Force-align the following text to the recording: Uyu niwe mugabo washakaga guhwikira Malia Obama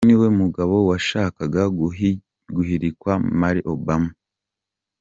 Uyu 0.03 0.09
niwe 0.11 0.27
mugabo 0.41 0.75
washakaga 0.89 1.61
guhwikira 1.77 3.13
Malia 3.39 3.67
Obama 3.75 4.11